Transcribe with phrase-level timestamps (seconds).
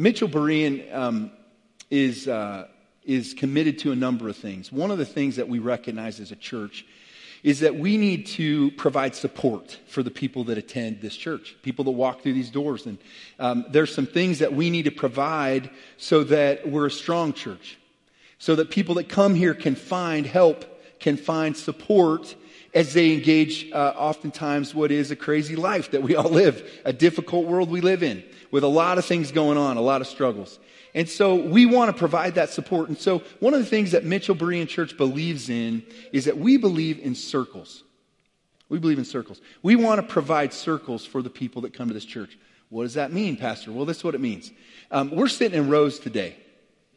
[0.00, 1.30] Mitchell Berean um,
[1.90, 2.68] is, uh,
[3.04, 4.72] is committed to a number of things.
[4.72, 6.86] One of the things that we recognize as a church
[7.42, 11.84] is that we need to provide support for the people that attend this church, people
[11.84, 12.86] that walk through these doors.
[12.86, 12.96] And
[13.38, 15.68] um, there's some things that we need to provide
[15.98, 17.76] so that we're a strong church,
[18.38, 20.64] so that people that come here can find help,
[20.98, 22.34] can find support
[22.72, 26.92] as they engage uh, oftentimes what is a crazy life that we all live, a
[26.92, 30.06] difficult world we live in with a lot of things going on, a lot of
[30.06, 30.58] struggles.
[30.94, 32.88] And so we want to provide that support.
[32.88, 36.56] And so one of the things that Mitchell Berean Church believes in is that we
[36.56, 37.84] believe in circles.
[38.68, 39.40] We believe in circles.
[39.62, 42.38] We want to provide circles for the people that come to this church.
[42.70, 43.72] What does that mean, Pastor?
[43.72, 44.52] Well, this is what it means.
[44.90, 46.36] Um, we're sitting in rows today.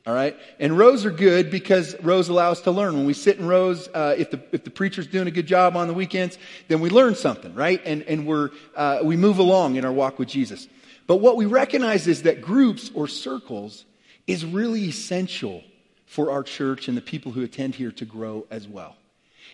[0.06, 0.38] All right?
[0.60, 2.94] And rows are good because rows allow us to learn.
[2.96, 5.78] When we sit in rows, uh, if, the, if the preacher's doing a good job
[5.78, 7.82] on the weekends, then we learn something, right?
[7.86, 10.68] And, and we're, uh, we move along in our walk with Jesus.
[11.08, 13.86] But what we recognize is that groups or circles
[14.28, 15.64] is really essential
[16.06, 18.98] for our church and the people who attend here to grow as well.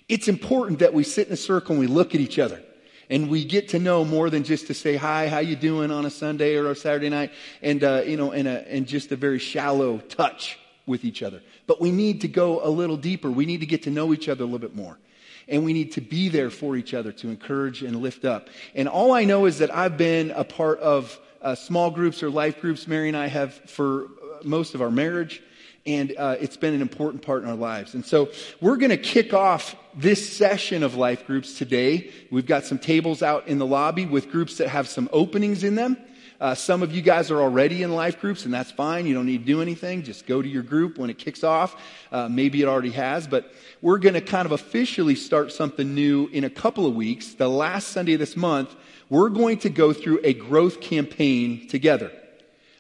[0.08, 2.62] It's important that we sit in a circle and we look at each other
[3.10, 6.06] and we get to know more than just to say hi, how you doing on
[6.06, 9.16] a Sunday or a Saturday night, and uh, you know, in a in just a
[9.16, 11.42] very shallow touch with each other.
[11.68, 13.30] But we need to go a little deeper.
[13.30, 14.98] We need to get to know each other a little bit more.
[15.48, 18.50] And we need to be there for each other to encourage and lift up.
[18.76, 22.30] And all I know is that I've been a part of uh, small groups or
[22.30, 22.88] life groups.
[22.88, 24.08] Mary and I have for
[24.44, 25.42] most of our marriage,
[25.90, 27.96] and uh, it's been an important part in our lives.
[27.96, 28.30] And so
[28.62, 32.12] we're going to kick off this session of life groups today.
[32.30, 35.74] We've got some tables out in the lobby with groups that have some openings in
[35.74, 35.98] them.
[36.40, 39.08] Uh, some of you guys are already in life groups, and that's fine.
[39.08, 40.04] You don't need to do anything.
[40.04, 41.76] Just go to your group when it kicks off.
[42.12, 43.52] Uh, maybe it already has, but
[43.82, 47.34] we're going to kind of officially start something new in a couple of weeks.
[47.34, 48.74] The last Sunday of this month,
[49.10, 52.12] we're going to go through a growth campaign together.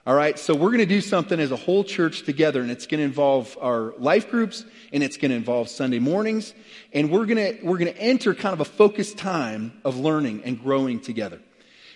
[0.09, 2.87] All right, so we're going to do something as a whole church together, and it's
[2.87, 6.55] going to involve our life groups, and it's going to involve Sunday mornings,
[6.91, 10.41] and we're going to we're going to enter kind of a focused time of learning
[10.45, 11.39] and growing together.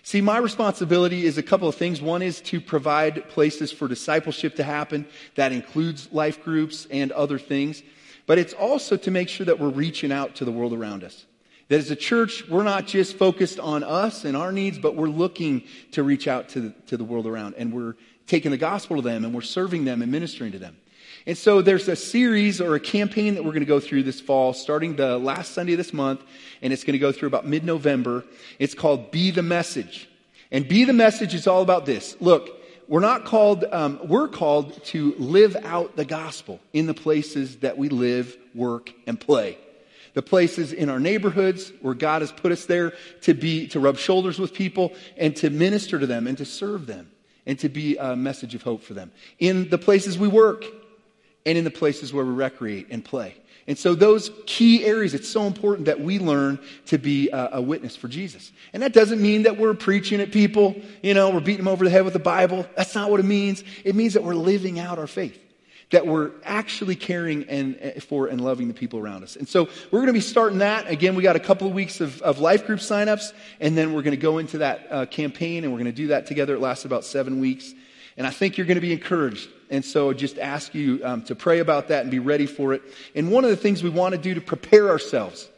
[0.03, 2.03] See, my responsibility is a couple of things.
[2.03, 5.07] One is to provide places for discipleship to happen.
[5.33, 7.81] That includes life groups and other things.
[8.27, 11.25] But it's also to make sure that we're reaching out to the world around us.
[11.69, 15.07] That as a church, we're not just focused on us and our needs, but we're
[15.07, 17.55] looking to reach out to the, to the world around.
[17.57, 17.95] And we're
[18.27, 20.77] taking the gospel to them and we're serving them and ministering to them.
[21.25, 24.19] And so there's a series or a campaign that we're going to go through this
[24.19, 26.21] fall, starting the last Sunday of this month,
[26.61, 28.25] and it's going to go through about mid November.
[28.59, 30.09] It's called Be the Message.
[30.51, 32.17] And Be the Message is all about this.
[32.19, 32.49] Look,
[32.89, 37.77] we're not called, um, we're called to live out the gospel in the places that
[37.77, 39.57] we live, work, and play
[40.13, 43.97] the places in our neighborhoods where God has put us there to be, to rub
[43.97, 47.11] shoulders with people and to minister to them and to serve them
[47.45, 49.11] and to be a message of hope for them.
[49.39, 50.65] In the places we work
[51.45, 53.35] and in the places where we recreate and play.
[53.65, 57.61] And so those key areas, it's so important that we learn to be a, a,
[57.61, 58.51] witness for Jesus.
[58.73, 61.85] And that doesn't mean that we're preaching at people, you know, we're beating them over
[61.85, 62.67] the head with the Bible.
[62.75, 63.63] That's not what it means.
[63.85, 65.39] It means that we're living out our faith
[65.91, 69.35] that we're actually caring and, eh, for and loving the people around us.
[69.35, 70.89] And so we're going to be starting that.
[70.89, 74.01] Again, we got a couple of weeks of, of life group signups, and then we're
[74.01, 76.55] going to go into that uh, campaign, and we're going to do that together.
[76.55, 77.73] It lasts about seven weeks.
[78.17, 79.49] And I think you're going to be encouraged.
[79.69, 82.73] And so I just ask you um, to pray about that and be ready for
[82.73, 82.83] it.
[83.15, 85.49] And one of the things we want to do to prepare ourselves,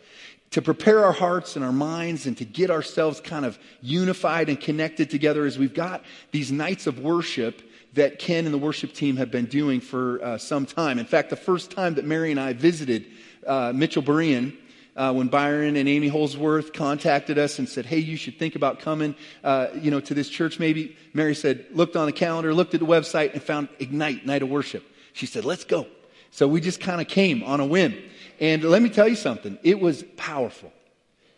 [0.52, 4.60] to prepare our hearts and our minds and to get ourselves kind of unified and
[4.60, 7.62] connected together is we've got these nights of worship
[7.96, 11.00] that Ken and the worship team have been doing for uh, some time.
[11.00, 13.06] In fact, the first time that Mary and I visited
[13.48, 14.56] uh, Mitchell Berean,
[14.96, 18.80] uh, when Byron and Amy Holsworth contacted us and said, "Hey, you should think about
[18.80, 22.74] coming, uh, you know, to this church." Maybe Mary said, looked on the calendar, looked
[22.74, 24.84] at the website, and found Ignite Night of Worship.
[25.14, 25.88] She said, "Let's go."
[26.32, 27.96] So we just kind of came on a whim,
[28.40, 29.58] and let me tell you something.
[29.64, 30.72] It was powerful.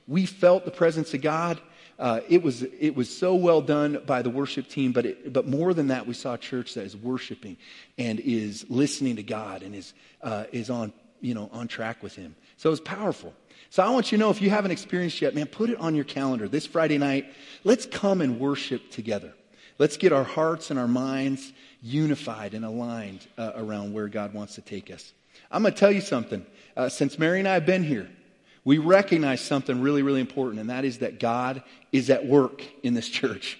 [0.07, 1.59] We felt the presence of God.
[1.99, 5.47] Uh, it, was, it was so well done by the worship team, but, it, but
[5.47, 7.57] more than that, we saw a church that is worshiping
[7.97, 12.15] and is listening to God and is, uh, is on, you know, on track with
[12.15, 12.35] Him.
[12.57, 13.33] So it was powerful.
[13.69, 15.95] So I want you to know if you haven't experienced yet, man, put it on
[15.95, 16.47] your calendar.
[16.47, 17.33] This Friday night,
[17.63, 19.33] let's come and worship together.
[19.79, 21.51] Let's get our hearts and our minds
[21.81, 25.13] unified and aligned uh, around where God wants to take us.
[25.51, 26.45] I'm going to tell you something.
[26.75, 28.09] Uh, since Mary and I have been here,
[28.67, 32.95] we recognize something really, really important, and that is that God is at work in
[32.95, 33.57] this church.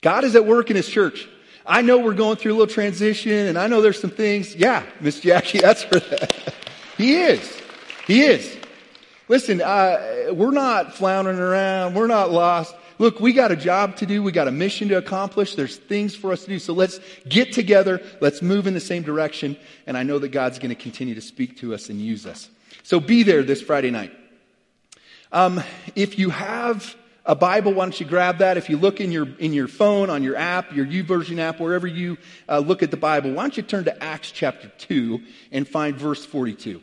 [0.00, 1.28] God is at work in His church.
[1.64, 4.56] I know we're going through a little transition, and I know there's some things.
[4.56, 6.52] Yeah, Miss Jackie, that's for that.
[6.98, 7.62] He is.
[8.08, 8.56] He is.
[9.28, 11.94] Listen, uh, we're not floundering around.
[11.94, 12.74] We're not lost.
[12.98, 14.20] look, we got a job to do.
[14.20, 15.54] We got a mission to accomplish.
[15.54, 16.58] There's things for us to do.
[16.58, 16.98] So let's
[17.28, 18.02] get together.
[18.20, 19.56] Let's move in the same direction.
[19.86, 22.50] And I know that God's going to continue to speak to us and use us.
[22.82, 24.10] So be there this Friday night.
[25.34, 25.64] Um,
[25.96, 26.94] if you have
[27.26, 28.56] a Bible, why don't you grab that?
[28.56, 31.88] If you look in your, in your phone, on your app, your YouVersion app, wherever
[31.88, 35.20] you uh, look at the Bible, why don't you turn to Acts chapter 2
[35.50, 36.80] and find verse 42.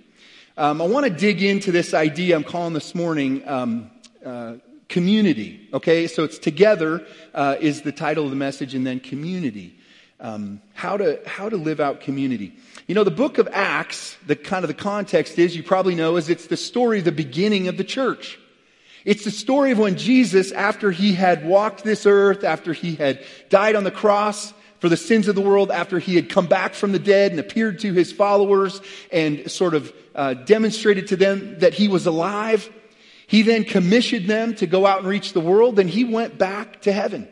[0.57, 3.89] Um, I want to dig into this idea I'm calling this morning um,
[4.25, 4.55] uh,
[4.89, 5.69] community.
[5.73, 9.77] Okay, so it's together uh, is the title of the message, and then community.
[10.19, 12.53] Um, how to how to live out community.
[12.85, 14.17] You know, the book of Acts.
[14.27, 17.69] The kind of the context is you probably know is it's the story the beginning
[17.69, 18.37] of the church.
[19.03, 23.23] It's the story of when Jesus, after he had walked this earth, after he had
[23.49, 26.73] died on the cross for the sins of the world, after he had come back
[26.73, 28.81] from the dead and appeared to his followers
[29.11, 32.69] and sort of uh, demonstrated to them that he was alive,
[33.25, 35.77] he then commissioned them to go out and reach the world.
[35.77, 37.27] Then he went back to heaven.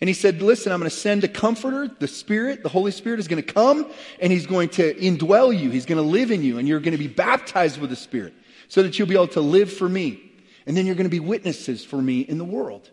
[0.00, 3.20] And he said, Listen, I'm going to send a comforter, the Spirit, the Holy Spirit
[3.20, 5.70] is going to come and he's going to indwell you.
[5.70, 8.34] He's going to live in you and you're going to be baptized with the Spirit
[8.68, 10.29] so that you'll be able to live for me
[10.70, 12.88] and then you're going to be witnesses for me in the world.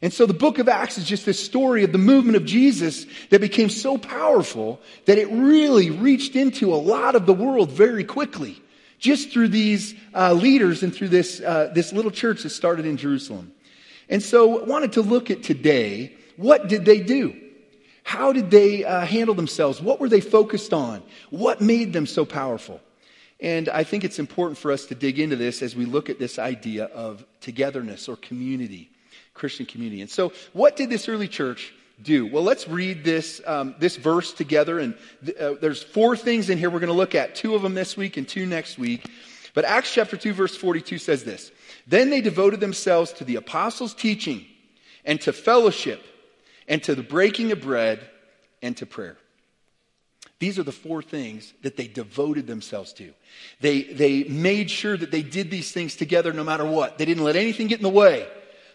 [0.00, 3.04] And so the book of Acts is just this story of the movement of Jesus
[3.28, 8.02] that became so powerful that it really reached into a lot of the world very
[8.02, 8.58] quickly,
[8.98, 12.96] just through these uh, leaders and through this, uh, this little church that started in
[12.96, 13.52] Jerusalem.
[14.08, 17.38] And so I wanted to look at today, what did they do?
[18.04, 19.82] How did they uh, handle themselves?
[19.82, 21.02] What were they focused on?
[21.28, 22.80] What made them so powerful?
[23.40, 26.18] And I think it's important for us to dig into this as we look at
[26.18, 28.90] this idea of togetherness or community,
[29.34, 30.00] Christian community.
[30.00, 32.26] And so, what did this early church do?
[32.26, 34.80] Well, let's read this, um, this verse together.
[34.80, 37.62] And th- uh, there's four things in here we're going to look at two of
[37.62, 39.08] them this week and two next week.
[39.54, 41.52] But Acts chapter 2, verse 42 says this
[41.86, 44.46] Then they devoted themselves to the apostles' teaching
[45.04, 46.04] and to fellowship
[46.66, 48.08] and to the breaking of bread
[48.62, 49.16] and to prayer.
[50.38, 53.12] These are the four things that they devoted themselves to.
[53.60, 56.96] They, they made sure that they did these things together no matter what.
[56.96, 58.28] They didn't let anything get in the way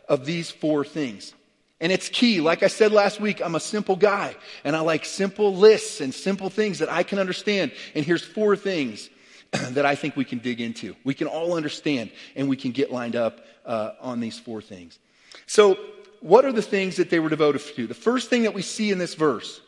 [0.10, 1.34] of these four things.
[1.80, 2.42] And it's key.
[2.42, 6.14] Like I said last week, I'm a simple guy and I like simple lists and
[6.14, 7.72] simple things that I can understand.
[7.96, 9.10] And here's four things
[9.52, 10.96] that I think we can dig into.
[11.06, 15.00] We can all understand and we can get lined up uh, on these four things.
[15.46, 15.78] So,
[16.20, 17.86] what are the things that they were devoted to?
[17.86, 19.60] The first thing that we see in this verse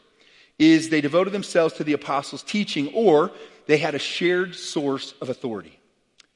[0.57, 3.31] is they devoted themselves to the apostles' teaching, or
[3.67, 5.79] they had a shared source of authority.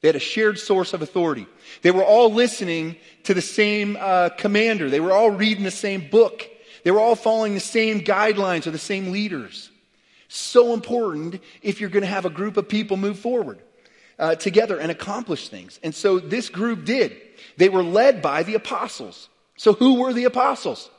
[0.00, 1.46] They had a shared source of authority.
[1.82, 4.88] They were all listening to the same uh, commander.
[4.88, 6.48] They were all reading the same book.
[6.84, 9.70] They were all following the same guidelines or the same leaders.
[10.28, 13.60] So important if you're going to have a group of people move forward
[14.18, 15.78] uh, together and accomplish things.
[15.82, 17.16] And so this group did.
[17.58, 19.28] They were led by the apostles.
[19.56, 20.90] So who were the apostles?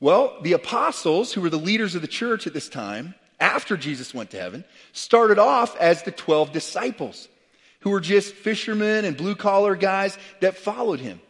[0.00, 4.14] Well, the apostles, who were the leaders of the church at this time, after Jesus
[4.14, 7.28] went to heaven, started off as the 12 disciples,
[7.80, 11.20] who were just fishermen and blue collar guys that followed him.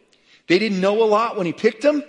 [0.47, 2.03] They didn't know a lot when he picked them.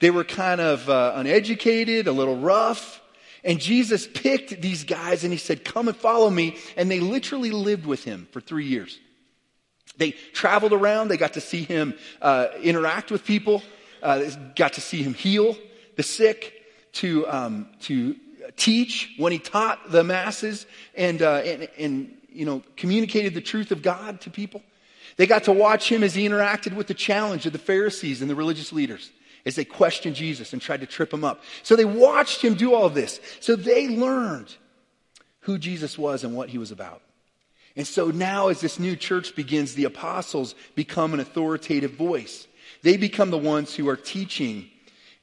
[0.00, 3.00] They were kind of uh, uneducated, a little rough.
[3.44, 6.56] And Jesus picked these guys and he said, Come and follow me.
[6.76, 8.98] And they literally lived with him for three years.
[9.96, 13.62] They traveled around, they got to see him uh, interact with people,
[14.02, 14.24] uh,
[14.56, 15.56] got to see him heal
[15.96, 16.62] the sick,
[16.94, 18.16] to, um, to
[18.56, 23.72] teach when he taught the masses and, uh, and, and, you know, communicated the truth
[23.72, 24.62] of God to people.
[25.16, 28.30] They got to watch him as he interacted with the challenge of the Pharisees and
[28.30, 29.10] the religious leaders
[29.46, 31.42] as they questioned Jesus and tried to trip him up.
[31.62, 33.20] So they watched him do all of this.
[33.40, 34.54] So they learned
[35.40, 37.02] who Jesus was and what he was about.
[37.76, 42.46] And so now, as this new church begins, the apostles become an authoritative voice.
[42.82, 44.70] They become the ones who are teaching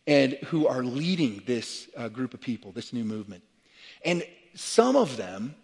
[0.08, 3.44] and who are leading this uh, group of people, this new movement.
[4.04, 4.24] And
[4.56, 5.56] some of them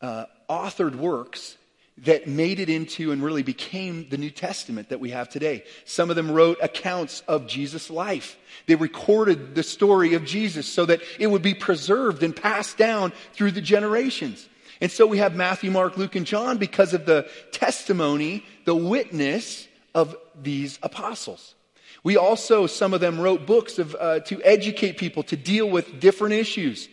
[0.00, 1.56] uh, authored works
[2.04, 5.64] that made it into and really became the New Testament that we have today.
[5.84, 8.36] Some of them wrote accounts of Jesus' life.
[8.66, 13.12] They recorded the story of Jesus so that it would be preserved and passed down
[13.32, 14.48] through the generations.
[14.80, 19.66] And so we have Matthew, Mark, Luke, and John because of the testimony, the witness
[19.92, 21.56] of these apostles.
[22.04, 26.00] We also, some of them wrote books of, uh, to educate people to deal with
[26.00, 26.88] different issues.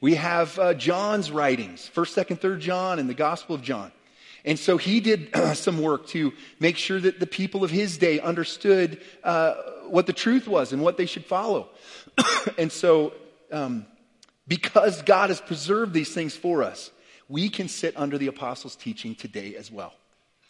[0.00, 3.92] We have uh, John's writings, 1st, 2nd, 3rd John, and the Gospel of John.
[4.44, 8.20] And so he did some work to make sure that the people of his day
[8.20, 9.54] understood uh,
[9.88, 11.68] what the truth was and what they should follow.
[12.58, 13.12] and so,
[13.52, 13.86] um,
[14.46, 16.90] because God has preserved these things for us,
[17.28, 19.92] we can sit under the apostles' teaching today as well,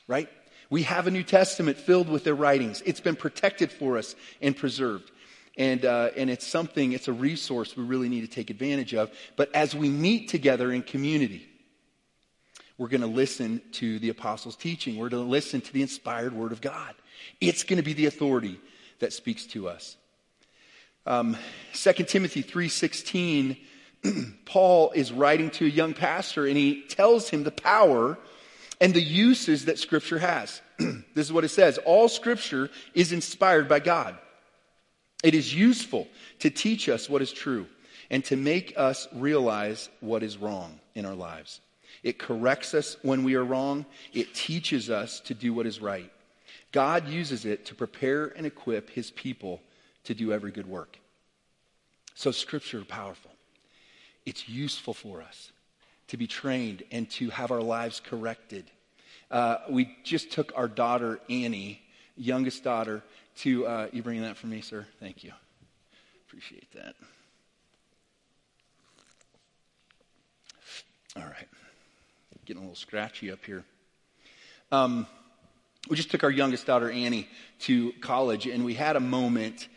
[0.06, 0.28] right?
[0.70, 2.82] We have a New Testament filled with their writings.
[2.84, 5.10] It's been protected for us and preserved.
[5.56, 9.10] And, uh, and it's something, it's a resource we really need to take advantage of.
[9.36, 11.48] But as we meet together in community,
[12.76, 14.96] we're going to listen to the apostles' teaching.
[14.96, 16.94] We're going to listen to the inspired word of God.
[17.40, 18.60] It's going to be the authority
[19.00, 19.96] that speaks to us.
[21.04, 21.36] Um,
[21.72, 27.50] 2 Timothy 3.16, Paul is writing to a young pastor and he tells him the
[27.50, 28.16] power
[28.80, 30.60] and the uses that Scripture has.
[30.78, 31.78] this is what it says.
[31.78, 34.16] All Scripture is inspired by God.
[35.22, 36.06] It is useful
[36.40, 37.66] to teach us what is true
[38.10, 41.60] and to make us realize what is wrong in our lives.
[42.02, 43.84] It corrects us when we are wrong.
[44.12, 46.10] It teaches us to do what is right.
[46.70, 49.60] God uses it to prepare and equip his people
[50.04, 50.98] to do every good work.
[52.14, 53.30] So, scripture is powerful.
[54.26, 55.52] It's useful for us
[56.08, 58.64] to be trained and to have our lives corrected.
[59.30, 61.80] Uh, we just took our daughter, Annie,
[62.16, 63.02] youngest daughter,
[63.36, 63.66] to.
[63.66, 64.86] Uh, you bringing that for me, sir?
[65.00, 65.32] Thank you.
[66.26, 66.94] Appreciate that.
[71.16, 71.48] All right.
[72.44, 73.64] Getting a little scratchy up here.
[74.70, 75.06] Um,
[75.88, 77.28] we just took our youngest daughter, Annie,
[77.60, 79.68] to college, and we had a moment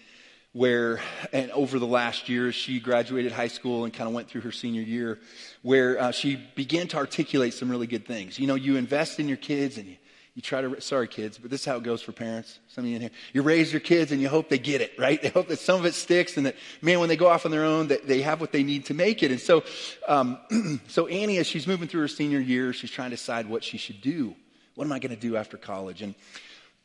[0.54, 1.00] where,
[1.32, 4.52] and over the last year, she graduated high school and kind of went through her
[4.52, 5.20] senior year,
[5.62, 8.38] where uh, she began to articulate some really good things.
[8.38, 9.96] You know, you invest in your kids and you,
[10.36, 12.60] you try to, sorry kids, but this is how it goes for parents.
[12.68, 13.12] Some of you in here.
[13.34, 15.22] You raise your kids and you hope they get it, right?
[15.24, 17.52] They hope that some of it sticks and that, man, when they go off on
[17.52, 19.32] their own, that they have what they need to make it.
[19.32, 19.64] And so,
[20.08, 20.38] um,
[20.88, 23.78] so Annie, as she's moving through her senior year, she's trying to decide what she
[23.78, 24.36] should do.
[24.76, 26.02] What am I going to do after college?
[26.02, 26.16] And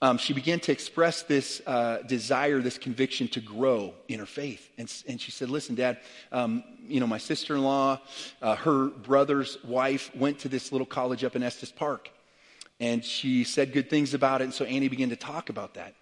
[0.02, 4.70] um, she began to express this uh, desire, this conviction to grow in her faith.
[4.76, 5.98] And, and she said, Listen, Dad,
[6.32, 8.00] um, you know, my sister in law,
[8.42, 12.10] uh, her brother's wife went to this little college up in Estes Park.
[12.78, 14.44] And she said good things about it.
[14.44, 15.94] And so Annie began to talk about that.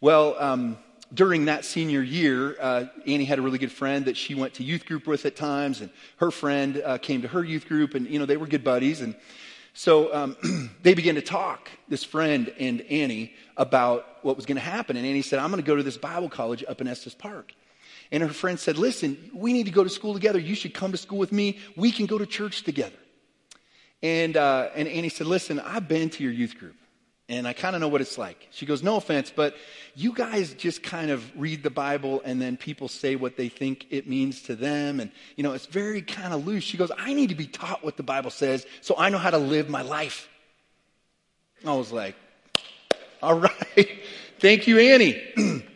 [0.00, 0.78] Well, um,
[1.12, 4.64] during that senior year, uh, Annie had a really good friend that she went to
[4.64, 5.82] youth group with at times.
[5.82, 7.94] And her friend uh, came to her youth group.
[7.94, 9.02] And, you know, they were good buddies.
[9.02, 9.14] And
[9.74, 10.36] so um,
[10.82, 14.96] they began to talk, this friend and Annie, about what was going to happen.
[14.96, 17.52] And Annie said, I'm going to go to this Bible college up in Estes Park.
[18.10, 20.38] And her friend said, Listen, we need to go to school together.
[20.38, 21.58] You should come to school with me.
[21.76, 22.96] We can go to church together.
[24.02, 26.76] And, uh, and Annie said, Listen, I've been to your youth group
[27.32, 28.46] and I kind of know what it's like.
[28.50, 29.56] She goes, No offense, but
[29.94, 33.86] you guys just kind of read the Bible and then people say what they think
[33.88, 35.00] it means to them.
[35.00, 36.62] And, you know, it's very kind of loose.
[36.62, 39.30] She goes, I need to be taught what the Bible says so I know how
[39.30, 40.28] to live my life.
[41.64, 42.16] I was like,
[43.22, 43.88] All right.
[44.38, 45.62] Thank you, Annie.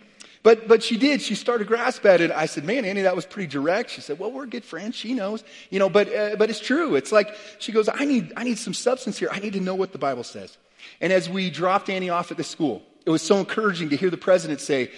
[0.42, 1.22] But, but she did.
[1.22, 2.30] She started to grasp at it.
[2.30, 3.90] I said, man, Annie, that was pretty direct.
[3.90, 4.94] She said, well, we're good friends.
[4.94, 6.94] She knows, you know, but, uh, but it's true.
[6.94, 9.28] It's like, she goes, I need, I need some substance here.
[9.32, 10.56] I need to know what the Bible says.
[11.00, 14.10] And as we dropped Annie off at the school, it was so encouraging to hear
[14.10, 14.90] the president say,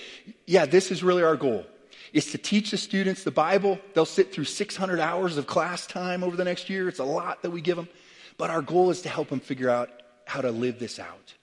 [0.46, 1.66] yeah, this is really our goal
[2.12, 3.78] is to teach the students the Bible.
[3.94, 6.88] They'll sit through 600 hours of class time over the next year.
[6.88, 7.88] It's a lot that we give them.
[8.36, 9.90] But our goal is to help them figure out
[10.24, 11.34] how to live this out,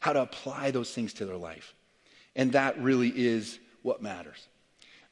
[0.00, 1.74] how to apply those things to their life.
[2.34, 4.48] And that really is what matters.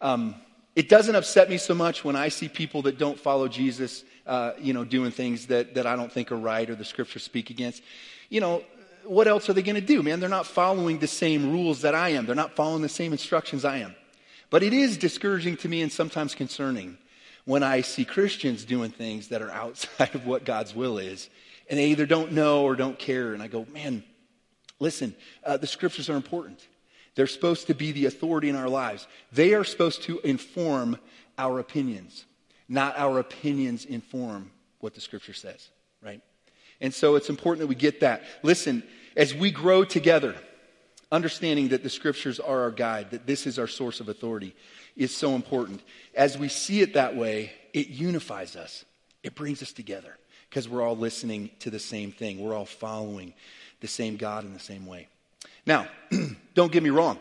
[0.00, 0.34] Um,
[0.76, 4.52] it doesn't upset me so much when I see people that don't follow Jesus, uh,
[4.58, 7.50] you know, doing things that, that I don't think are right or the scriptures speak
[7.50, 7.82] against.
[8.28, 8.62] You know,
[9.06, 10.20] what else are they going to do, man?
[10.20, 12.26] They're not following the same rules that I am.
[12.26, 13.94] They're not following the same instructions I am.
[14.50, 16.99] But it is discouraging to me and sometimes concerning
[17.44, 21.28] when I see Christians doing things that are outside of what God's will is.
[21.68, 23.34] And they either don't know or don't care.
[23.34, 24.04] And I go, man,
[24.80, 26.66] listen, uh, the scriptures are important.
[27.14, 29.06] They're supposed to be the authority in our lives.
[29.32, 30.99] They are supposed to inform
[31.38, 32.26] our opinions,
[32.68, 35.70] not our opinions inform what the scripture says?
[36.84, 38.24] And so it's important that we get that.
[38.42, 38.82] Listen,
[39.16, 40.34] as we grow together,
[41.10, 44.54] understanding that the scriptures are our guide, that this is our source of authority,
[44.94, 45.80] is so important.
[46.14, 48.84] As we see it that way, it unifies us,
[49.22, 50.14] it brings us together
[50.50, 53.32] because we're all listening to the same thing, we're all following
[53.80, 55.08] the same God in the same way.
[55.64, 55.88] Now,
[56.54, 57.18] don't get me wrong.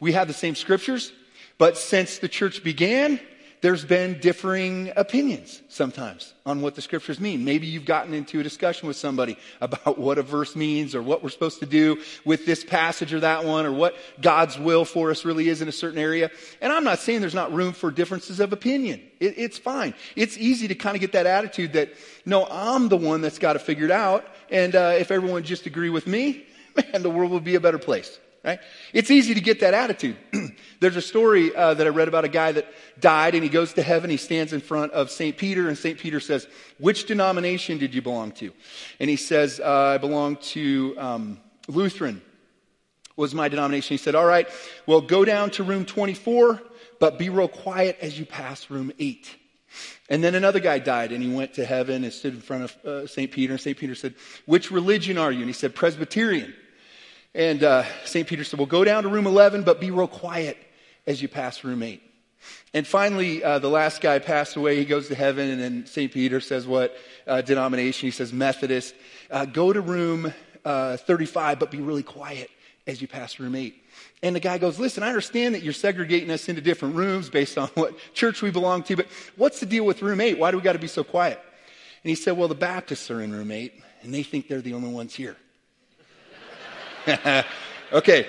[0.00, 1.12] We have the same scriptures,
[1.56, 3.20] but since the church began,
[3.64, 7.46] there's been differing opinions sometimes on what the scriptures mean.
[7.46, 11.22] Maybe you've gotten into a discussion with somebody about what a verse means or what
[11.22, 15.10] we're supposed to do with this passage or that one or what God's will for
[15.10, 16.30] us really is in a certain area.
[16.60, 19.00] And I'm not saying there's not room for differences of opinion.
[19.18, 19.94] It, it's fine.
[20.14, 21.94] It's easy to kind of get that attitude that,
[22.26, 24.26] no, I'm the one that's got to figure it out.
[24.50, 26.44] And uh, if everyone just agree with me,
[26.92, 28.18] man, the world would be a better place.
[28.44, 28.60] Right?
[28.92, 30.16] It's easy to get that attitude.
[30.80, 32.66] There's a story uh, that I read about a guy that
[33.00, 34.10] died and he goes to heaven.
[34.10, 35.34] He stands in front of St.
[35.34, 35.98] Peter and St.
[35.98, 36.46] Peter says,
[36.78, 38.52] Which denomination did you belong to?
[39.00, 42.20] And he says, uh, I belong to, um, Lutheran
[43.16, 43.94] was my denomination.
[43.94, 44.46] He said, All right,
[44.86, 46.60] well, go down to room 24,
[47.00, 49.36] but be real quiet as you pass room 8.
[50.10, 52.84] And then another guy died, and he went to heaven and stood in front of
[52.84, 53.32] uh, St.
[53.32, 53.54] Peter.
[53.54, 53.76] And St.
[53.76, 55.38] Peter said, Which religion are you?
[55.38, 56.54] And he said, Presbyterian.
[57.34, 58.28] And uh, St.
[58.28, 60.56] Peter said, Well, go down to room 11, but be real quiet
[61.06, 62.00] as you pass room 8.
[62.72, 64.76] And finally, uh, the last guy passed away.
[64.76, 66.12] He goes to heaven, and then St.
[66.12, 68.06] Peter says, What uh, denomination?
[68.06, 68.94] He says, Methodist.
[69.30, 70.32] Uh, go to room
[70.64, 72.50] uh, 35, but be really quiet
[72.86, 73.74] as you pass room 8.
[74.22, 77.58] And the guy goes, Listen, I understand that you're segregating us into different rooms based
[77.58, 80.38] on what church we belong to, but what's the deal with room 8?
[80.38, 81.40] Why do we got to be so quiet?
[82.04, 83.72] And he said, Well, the Baptists are in room 8,
[84.02, 85.36] and they think they're the only ones here.
[87.92, 88.26] okay.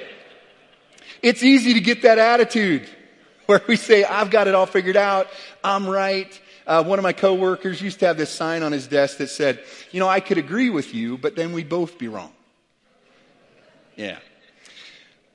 [1.22, 2.88] It's easy to get that attitude
[3.46, 5.28] where we say, I've got it all figured out.
[5.64, 6.40] I'm right.
[6.68, 9.60] Uh, one of my coworkers used to have this sign on his desk that said,
[9.92, 12.32] you know, I could agree with you, but then we'd both be wrong.
[13.96, 14.18] Yeah.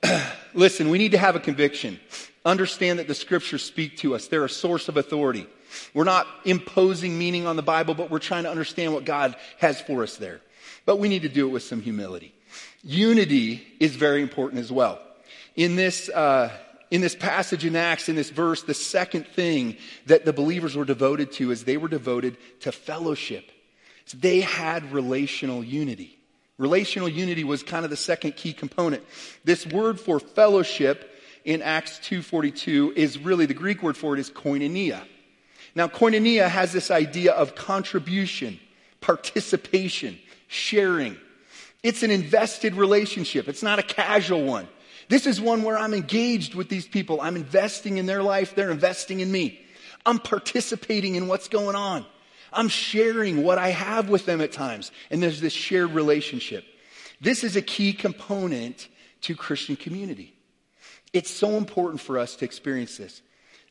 [0.53, 1.99] Listen, we need to have a conviction.
[2.45, 4.27] Understand that the scriptures speak to us.
[4.27, 5.47] They're a source of authority.
[5.93, 9.79] We're not imposing meaning on the Bible, but we're trying to understand what God has
[9.79, 10.41] for us there.
[10.85, 12.33] But we need to do it with some humility.
[12.83, 14.99] Unity is very important as well.
[15.55, 16.51] In this, uh,
[16.89, 20.85] in this passage in Acts, in this verse, the second thing that the believers were
[20.85, 23.51] devoted to is they were devoted to fellowship.
[24.05, 26.17] So they had relational unity.
[26.57, 29.03] Relational unity was kind of the second key component.
[29.43, 31.09] This word for fellowship
[31.43, 35.01] in Acts 2:42 is really the Greek word for it is koinonia.
[35.73, 38.59] Now koinonia has this idea of contribution,
[38.99, 41.17] participation, sharing.
[41.83, 43.47] It's an invested relationship.
[43.47, 44.67] It's not a casual one.
[45.09, 47.19] This is one where I'm engaged with these people.
[47.19, 48.55] I'm investing in their life.
[48.55, 49.59] They're investing in me.
[50.05, 52.05] I'm participating in what's going on.
[52.53, 54.91] I'm sharing what I have with them at times.
[55.09, 56.65] And there's this shared relationship.
[57.19, 58.87] This is a key component
[59.21, 60.33] to Christian community.
[61.13, 63.21] It's so important for us to experience this.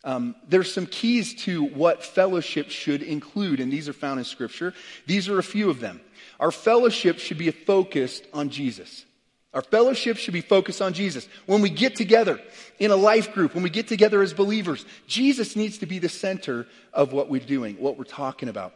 [0.03, 4.73] Um, there's some keys to what fellowship should include, and these are found in Scripture.
[5.07, 6.01] These are a few of them.
[6.41, 9.05] Our fellowship should be focused on Jesus.
[9.53, 11.29] Our fellowship should be focused on Jesus.
[11.45, 12.41] When we get together
[12.79, 16.09] in a life group, when we get together as believers, Jesus needs to be the
[16.09, 18.73] center of what we're doing, what we're talking about.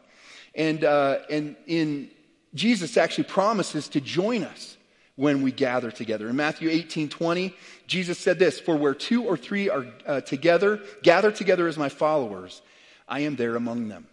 [0.54, 2.10] And, uh, and in
[2.54, 4.76] Jesus actually promises to join us
[5.16, 6.28] when we gather together.
[6.28, 7.54] In Matthew 18 20,
[7.86, 11.88] Jesus said this For where two or three are uh, together, gather together as my
[11.88, 12.62] followers,
[13.08, 14.06] I am there among them.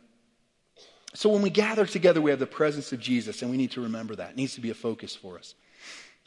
[1.14, 3.82] So when we gather together, we have the presence of Jesus, and we need to
[3.82, 4.32] remember that.
[4.32, 5.56] It needs to be a focus for us.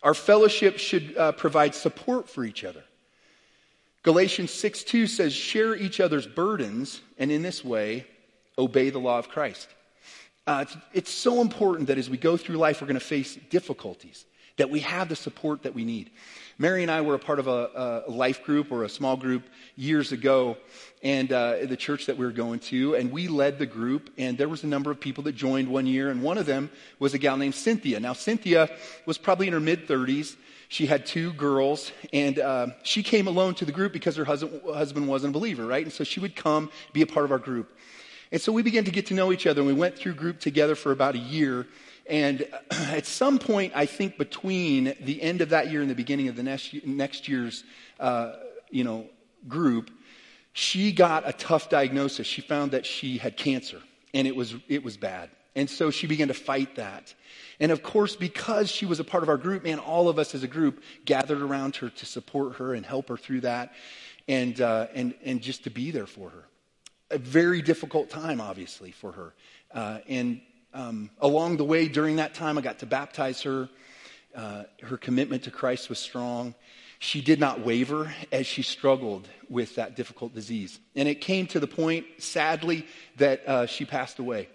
[0.02, 2.84] Our fellowship should uh, provide support for each other.
[4.02, 8.06] Galatians 6 2 says, share each other's burdens, and in this way,
[8.58, 9.68] obey the law of Christ.
[10.46, 13.38] Uh, it's, it's so important that as we go through life, we're going to face
[13.48, 16.10] difficulties, that we have the support that we need.
[16.58, 19.42] Mary and I were a part of a, a life group or a small group
[19.74, 20.56] years ago,
[21.02, 24.10] and uh, the church that we were going to, and we led the group.
[24.16, 26.70] And there was a number of people that joined one year, and one of them
[27.00, 27.98] was a gal named Cynthia.
[27.98, 28.70] Now, Cynthia
[29.04, 30.36] was probably in her mid 30s.
[30.68, 34.62] She had two girls, and uh, she came alone to the group because her husband,
[34.64, 35.84] husband wasn't a believer, right?
[35.84, 37.76] And so she would come be a part of our group.
[38.32, 40.40] And so we began to get to know each other, and we went through group
[40.40, 41.66] together for about a year.
[42.06, 46.28] And at some point, I think between the end of that year and the beginning
[46.28, 47.64] of the next, next year's,
[48.00, 48.32] uh,
[48.70, 49.06] you know,
[49.48, 49.90] group,
[50.52, 52.26] she got a tough diagnosis.
[52.26, 53.80] She found that she had cancer,
[54.12, 55.30] and it was, it was bad.
[55.56, 57.14] And so she began to fight that.
[57.60, 60.34] And of course, because she was a part of our group, man, all of us
[60.34, 63.72] as a group gathered around her to support her and help her through that
[64.26, 66.44] and, uh, and, and just to be there for her.
[67.10, 69.34] A very difficult time, obviously, for her.
[69.72, 70.40] Uh, and
[70.74, 73.68] um, along the way, during that time, I got to baptize her.
[74.34, 76.54] Uh, her commitment to Christ was strong.
[76.98, 80.80] She did not waver as she struggled with that difficult disease.
[80.96, 82.87] And it came to the point, sadly,
[83.18, 84.48] that uh, she passed away.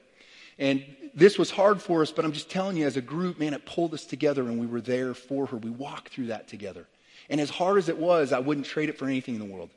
[0.58, 0.84] And
[1.16, 3.66] this was hard for us, but I'm just telling you, as a group, man, it
[3.66, 5.58] pulled us together and we were there for her.
[5.58, 6.86] We walked through that together.
[7.30, 9.70] And as hard as it was, I wouldn't trade it for anything in the world.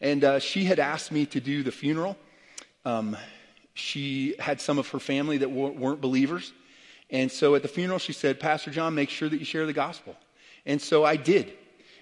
[0.00, 2.16] And uh, she had asked me to do the funeral.
[2.84, 3.16] Um,
[3.80, 6.52] she had some of her family that weren't believers.
[7.10, 9.72] And so at the funeral, she said, Pastor John, make sure that you share the
[9.72, 10.16] gospel.
[10.66, 11.52] And so I did.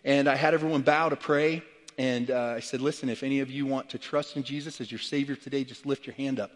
[0.05, 1.63] And I had everyone bow to pray.
[1.97, 4.91] And uh, I said, Listen, if any of you want to trust in Jesus as
[4.91, 6.53] your Savior today, just lift your hand up.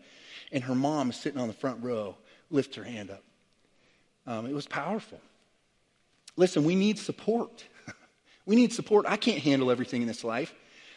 [0.53, 2.17] And her mom is sitting on the front row,
[2.51, 3.23] lift her hand up.
[4.27, 5.21] Um, it was powerful.
[6.37, 7.65] Listen, we need support.
[8.47, 9.07] we need support.
[9.09, 10.55] I can't handle everything in this life.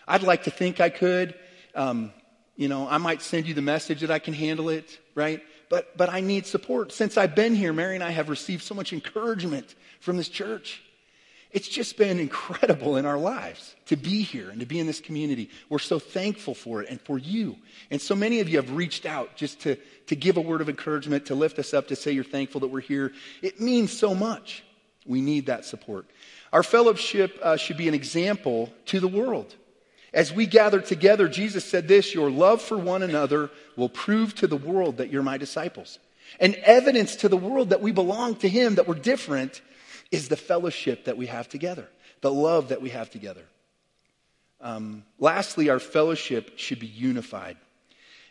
[0.08, 1.34] I'd like to think I could.
[1.74, 2.12] Um,
[2.56, 5.44] You know, I might send you the message that I can handle it, right?
[5.70, 6.92] But, but I need support.
[6.92, 10.82] Since I've been here, Mary and I have received so much encouragement from this church.
[11.52, 15.00] It's just been incredible in our lives to be here and to be in this
[15.00, 15.50] community.
[15.70, 17.56] We're so thankful for it and for you.
[17.90, 20.68] And so many of you have reached out just to, to give a word of
[20.68, 23.14] encouragement, to lift us up, to say you're thankful that we're here.
[23.42, 24.64] It means so much.
[25.06, 26.08] We need that support.
[26.52, 29.56] Our fellowship uh, should be an example to the world.
[30.16, 34.48] As we gather together, Jesus said this Your love for one another will prove to
[34.48, 36.00] the world that you're my disciples.
[36.40, 39.62] And evidence to the world that we belong to Him, that we're different,
[40.12, 41.90] is the fellowship that we have together,
[42.22, 43.44] the love that we have together.
[44.62, 47.58] Um, lastly, our fellowship should be unified.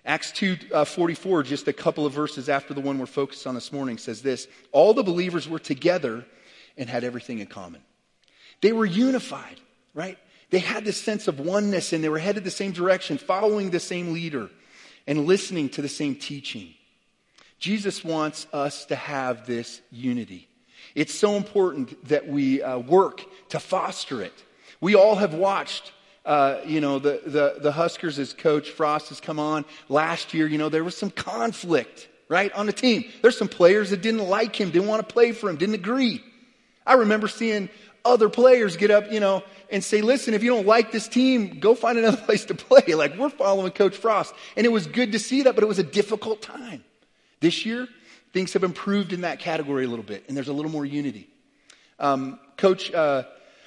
[0.07, 3.55] Acts 2 uh, 44, just a couple of verses after the one we're focused on
[3.55, 6.25] this morning, says this All the believers were together
[6.79, 7.83] and had everything in common.
[8.63, 9.61] They were unified,
[9.93, 10.19] right?
[10.55, 13.81] They had this sense of oneness and they were headed the same direction, following the
[13.81, 14.51] same leader
[15.05, 16.75] and listening to the same teaching.
[17.59, 20.47] Jesus wants us to have this unity.
[20.95, 24.45] It's so important that we uh, work to foster it.
[24.81, 25.93] We all have watched,
[26.25, 29.65] uh, you know, the, the, the Huskers as Coach Frost has come on.
[29.89, 33.07] Last year, you know, there was some conflict, right, on the team.
[33.23, 36.23] There's some players that didn't like him, didn't want to play for him, didn't agree.
[36.87, 37.71] I remember seeing
[38.05, 41.59] other players get up, you know, and say, listen, if you don't like this team,
[41.59, 42.95] go find another place to play.
[42.95, 44.35] Like we're following Coach Frost.
[44.57, 46.85] And it was good to see that, but it was a difficult time.
[47.41, 47.89] This year,
[48.33, 51.29] things have improved in that category a little bit, and there's a little more unity.
[51.99, 53.25] Um, coach uh,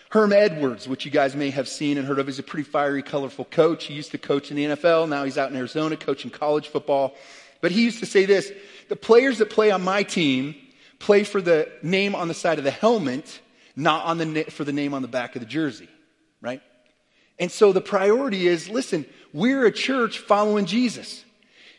[0.09, 3.03] Herm Edwards, which you guys may have seen and heard of, is a pretty fiery,
[3.03, 3.85] colorful coach.
[3.85, 5.09] He used to coach in the NFL.
[5.09, 7.15] Now he's out in Arizona coaching college football.
[7.61, 8.51] But he used to say this
[8.89, 10.55] the players that play on my team
[10.99, 13.39] play for the name on the side of the helmet,
[13.77, 15.87] not on the, for the name on the back of the jersey,
[16.41, 16.61] right?
[17.39, 21.23] And so the priority is listen, we're a church following Jesus.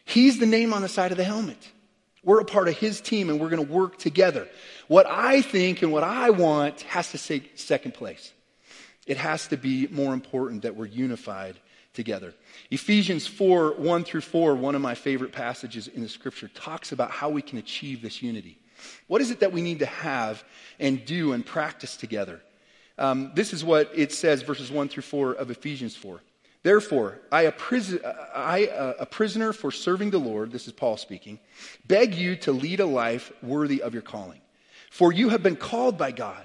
[0.05, 1.59] He's the name on the side of the helmet.
[2.23, 4.49] We're a part of his team and we're going to work together.
[4.87, 8.33] What I think and what I want has to take second place.
[9.07, 11.57] It has to be more important that we're unified
[11.95, 12.33] together.
[12.71, 17.11] Ephesians 4 1 through 4, one of my favorite passages in the scripture, talks about
[17.11, 18.59] how we can achieve this unity.
[19.07, 20.45] What is it that we need to have
[20.79, 22.41] and do and practice together?
[22.99, 26.21] Um, this is what it says, verses 1 through 4 of Ephesians 4.
[26.65, 31.39] Therefore, I, a, prison, I, a prisoner for serving the Lord, this is Paul speaking,
[31.87, 34.41] beg you to lead a life worthy of your calling.
[34.91, 36.45] For you have been called by God.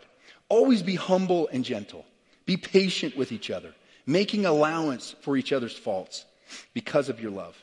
[0.50, 2.06] Always be humble and gentle.
[2.46, 3.74] Be patient with each other,
[4.06, 6.26] making allowance for each other's faults
[6.74, 7.58] because of your love.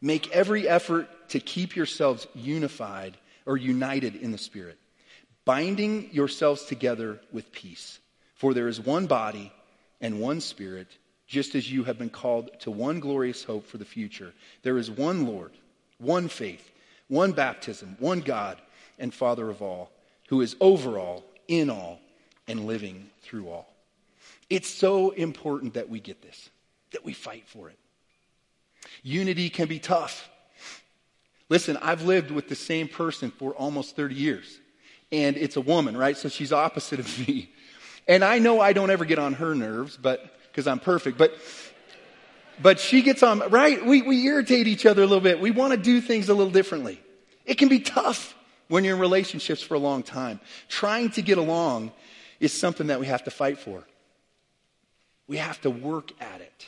[0.00, 3.18] Make every effort to keep yourselves unified
[3.50, 4.78] or united in the Spirit,
[5.44, 7.98] binding yourselves together with peace.
[8.36, 9.52] For there is one body
[10.00, 10.86] and one Spirit
[11.26, 14.32] just as you have been called to one glorious hope for the future.
[14.62, 15.50] There is one Lord,
[15.98, 16.70] one faith,
[17.08, 18.56] one baptism, one God
[19.00, 19.90] and Father of all,
[20.28, 21.98] who is over all, in all,
[22.46, 23.68] and living through all.
[24.48, 26.50] It's so important that we get this,
[26.92, 27.78] that we fight for it.
[29.02, 30.29] Unity can be tough.
[31.50, 34.60] Listen, I've lived with the same person for almost 30 years,
[35.12, 36.16] and it's a woman, right?
[36.16, 37.50] So she's opposite of me.
[38.08, 41.18] And I know I don't ever get on her nerves, but because I'm perfect.
[41.18, 41.34] But,
[42.62, 43.84] but she gets on, right?
[43.84, 45.40] We, we irritate each other a little bit.
[45.40, 47.00] We want to do things a little differently.
[47.44, 48.34] It can be tough
[48.68, 50.40] when you're in relationships for a long time.
[50.68, 51.90] Trying to get along
[52.38, 53.84] is something that we have to fight for.
[55.26, 56.66] We have to work at it.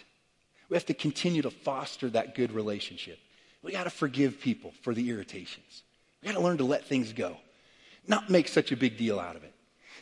[0.69, 3.19] We have to continue to foster that good relationship.
[3.63, 5.83] We got to forgive people for the irritations.
[6.21, 7.37] We got to learn to let things go,
[8.07, 9.53] not make such a big deal out of it.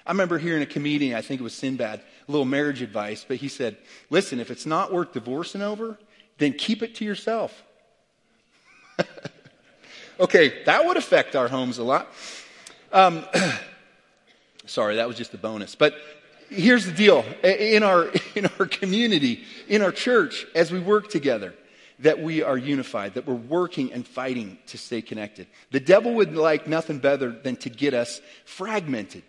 [0.06, 3.36] I remember hearing a comedian, I think it was Sinbad, a little marriage advice, but
[3.36, 3.76] he said,
[4.08, 5.98] Listen, if it's not worth divorcing over,
[6.38, 7.62] then keep it to yourself.
[10.20, 12.12] okay, that would affect our homes a lot.
[12.92, 13.24] Um,
[14.66, 15.74] sorry, that was just a bonus.
[15.74, 15.94] But
[16.48, 21.54] here's the deal in our, in our community, in our church, as we work together,
[22.00, 25.46] that we are unified, that we're working and fighting to stay connected.
[25.70, 29.22] The devil would like nothing better than to get us fragmented.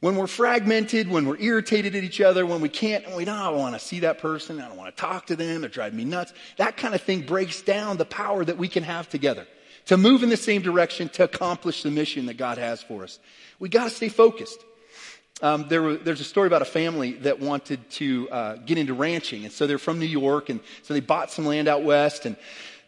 [0.00, 3.56] When we're fragmented, when we're irritated at each other, when we can't, and we don't
[3.56, 6.04] want to see that person, I don't want to talk to them, it drives me
[6.04, 6.32] nuts.
[6.56, 9.46] That kind of thing breaks down the power that we can have together
[9.86, 13.18] to move in the same direction to accomplish the mission that God has for us.
[13.58, 14.64] We got to stay focused.
[15.40, 18.94] Um, there were, there's a story about a family that wanted to uh, get into
[18.94, 22.26] ranching, and so they're from New York, and so they bought some land out west,
[22.26, 22.36] and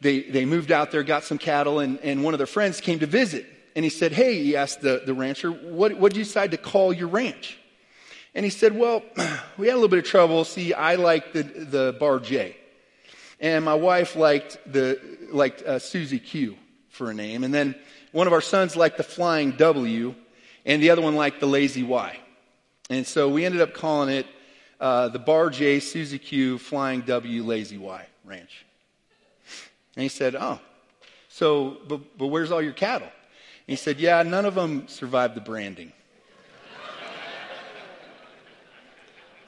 [0.00, 2.98] they, they moved out there, got some cattle, and, and one of their friends came
[3.00, 6.50] to visit and he said, Hey, he asked the, the rancher, what did you decide
[6.52, 7.58] to call your ranch?
[8.34, 9.02] And he said, Well,
[9.56, 10.44] we had a little bit of trouble.
[10.44, 12.56] See, I liked the, the Bar J.
[13.40, 16.56] And my wife liked, the, liked uh, Susie Q
[16.90, 17.42] for a name.
[17.42, 17.74] And then
[18.12, 20.14] one of our sons liked the Flying W,
[20.66, 22.18] and the other one liked the Lazy Y.
[22.90, 24.26] And so we ended up calling it
[24.80, 28.66] uh, the Bar J Susie Q Flying W Lazy Y Ranch.
[29.94, 30.58] And he said, Oh,
[31.28, 33.06] so, but, but where's all your cattle?
[33.06, 33.12] And
[33.66, 35.92] he said, Yeah, none of them survived the branding.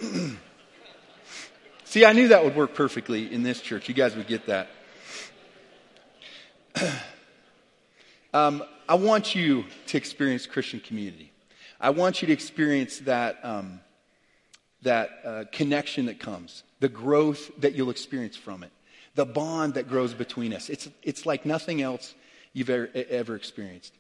[1.85, 3.89] See, I knew that would work perfectly in this church.
[3.89, 4.69] You guys would get that.
[8.33, 11.32] um, I want you to experience Christian community.
[11.83, 13.81] I want you to experience that, um,
[14.83, 18.71] that uh, connection that comes, the growth that you'll experience from it,
[19.17, 20.71] the bond that grows between us.
[20.71, 22.15] It's, it's like nothing else
[22.53, 23.93] you've ever, ever experienced.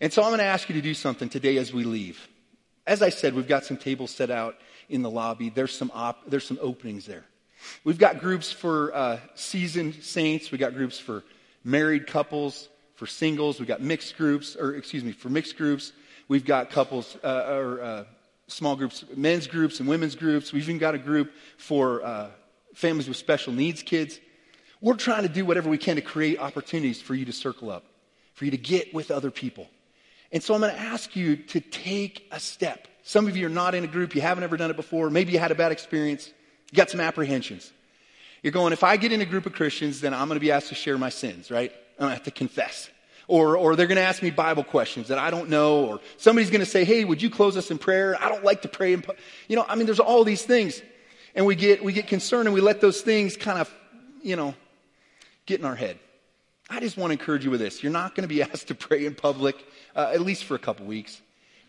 [0.00, 2.28] And so I'm going to ask you to do something today as we leave.
[2.84, 4.56] As I said, we've got some tables set out
[4.88, 5.50] in the lobby.
[5.50, 7.24] There's some, op- there's some openings there.
[7.84, 10.50] We've got groups for uh, seasoned saints.
[10.50, 11.22] We've got groups for
[11.62, 13.60] married couples, for singles.
[13.60, 15.92] We've got mixed groups, or excuse me, for mixed groups.
[16.30, 18.04] We've got couples uh, or uh,
[18.46, 20.52] small groups, men's groups and women's groups.
[20.52, 22.28] We've even got a group for uh,
[22.72, 24.20] families with special needs kids.
[24.80, 27.82] We're trying to do whatever we can to create opportunities for you to circle up,
[28.34, 29.66] for you to get with other people.
[30.30, 32.86] And so I'm going to ask you to take a step.
[33.02, 35.32] Some of you are not in a group, you haven't ever done it before, maybe
[35.32, 36.28] you had a bad experience,
[36.70, 37.72] you got some apprehensions.
[38.44, 40.52] You're going, if I get in a group of Christians, then I'm going to be
[40.52, 41.72] asked to share my sins, right?
[41.98, 42.88] I'm going to have to confess.
[43.30, 45.84] Or, or they're going to ask me Bible questions that I don't know.
[45.84, 48.20] Or somebody's going to say, hey, would you close us in prayer?
[48.20, 48.92] I don't like to pray.
[48.92, 49.04] In,
[49.46, 50.82] you know, I mean, there's all these things.
[51.36, 53.72] And we get, we get concerned and we let those things kind of,
[54.20, 54.56] you know,
[55.46, 56.00] get in our head.
[56.68, 57.84] I just want to encourage you with this.
[57.84, 59.54] You're not going to be asked to pray in public,
[59.94, 61.20] uh, at least for a couple weeks.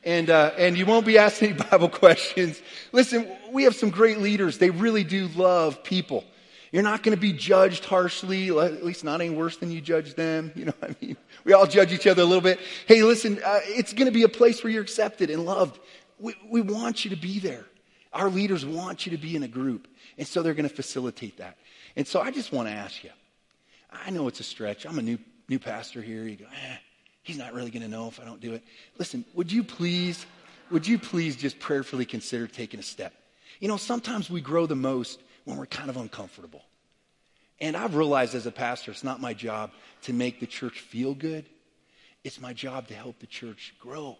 [0.03, 2.59] And, uh, and you won't be asked any Bible questions.
[2.91, 4.57] Listen, we have some great leaders.
[4.57, 6.23] They really do love people.
[6.71, 10.15] You're not going to be judged harshly, at least not any worse than you judge
[10.15, 10.51] them.
[10.61, 11.17] You know what I mean?
[11.43, 12.59] We all judge each other a little bit.
[12.87, 15.79] Hey, listen, uh, it's going to be a place where you're accepted and loved.
[16.19, 17.65] We, we want you to be there.
[18.13, 19.87] Our leaders want you to be in a group.
[20.17, 21.57] And so they're going to facilitate that.
[21.95, 23.11] And so I just want to ask you
[23.91, 24.85] I know it's a stretch.
[24.85, 25.17] I'm a new,
[25.49, 26.23] new pastor here.
[26.23, 26.77] You go, eh,
[27.23, 28.63] he's not really going to know if I don't do it.
[28.97, 30.25] Listen, would you please,
[30.69, 33.13] would you please just prayerfully consider taking a step?
[33.59, 36.63] You know, sometimes we grow the most when we're kind of uncomfortable.
[37.61, 39.69] And I've realized as a pastor, it's not my job
[40.03, 41.45] to make the church feel good.
[42.23, 44.17] It's my job to help the church grow.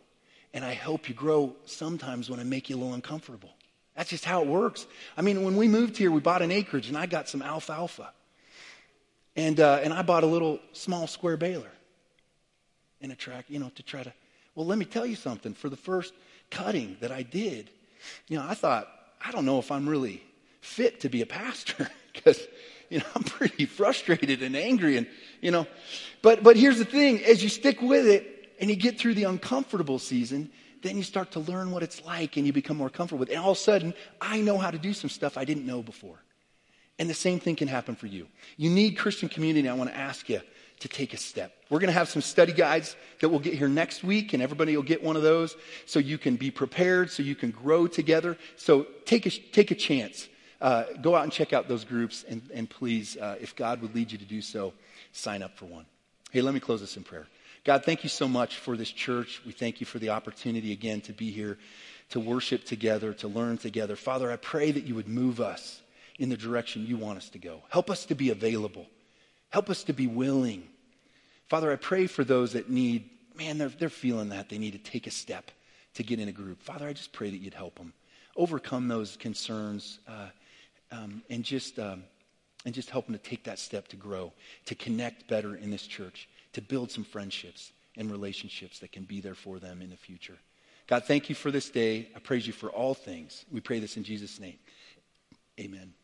[0.54, 3.50] And I help you grow sometimes when I make you a little uncomfortable.
[3.96, 4.86] That's just how it works.
[5.18, 8.12] I mean, when we moved here, we bought an acreage and I got some alfalfa.
[9.36, 11.72] And, uh, and I bought a little small square baler
[13.00, 14.14] in a track, you know, to try to.
[14.54, 15.54] Well, let me tell you something.
[15.54, 16.14] For the first
[16.52, 17.72] cutting that I did,
[18.28, 18.88] you know, I thought,
[19.24, 20.22] I don't know if I'm really
[20.60, 22.40] fit to be a pastor because
[22.92, 25.08] you know i'm pretty frustrated and angry and
[25.42, 25.66] you know
[26.22, 27.24] but but here's the thing.
[27.24, 30.52] As you stick with it and you get through the uncomfortable season
[30.84, 33.34] then you start to learn what it's like and you become more comfortable with it.
[33.34, 35.82] And all of a sudden i know how to do some stuff i didn't know
[35.82, 36.20] before.
[37.00, 38.28] And the same thing can happen for you.
[38.58, 39.68] You need christian community.
[39.68, 40.42] I want to ask you
[40.80, 41.54] to take a step.
[41.70, 44.76] We're going to have some study guides that we'll get here next week and everybody
[44.76, 48.36] will get one of those so you can be prepared so you can grow together.
[48.56, 50.28] So take a, take a chance
[50.62, 53.95] uh, go out and check out those groups, and, and please, uh, if God would
[53.95, 54.74] lead you to do so,
[55.12, 55.86] sign up for one.
[56.30, 57.28] Hey, let me close this in prayer.
[57.63, 59.41] God, thank you so much for this church.
[59.45, 61.58] We thank you for the opportunity again to be here,
[62.10, 63.95] to worship together, to learn together.
[63.95, 65.82] Father, I pray that you would move us
[66.19, 67.63] in the direction you want us to go.
[67.69, 68.86] Help us to be available.
[69.50, 70.63] Help us to be willing.
[71.50, 74.50] Father, I pray for those that need, man, they're, they're feeling that.
[74.50, 75.52] They need to take a step
[75.95, 76.62] to get in a group.
[76.62, 77.93] Father, I just pray that you'd help them
[78.36, 80.00] overcome those concerns.
[80.08, 80.28] Uh,
[80.92, 82.04] um, and just um,
[82.66, 84.32] and just help them to take that step to grow,
[84.66, 89.20] to connect better in this church, to build some friendships and relationships that can be
[89.20, 90.38] there for them in the future.
[90.88, 92.10] God, thank you for this day.
[92.16, 93.46] I praise you for all things.
[93.52, 94.60] We pray this in Jesus' name.
[95.60, 95.94] Amen.